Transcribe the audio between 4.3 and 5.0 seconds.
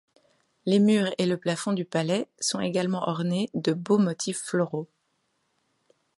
floraux.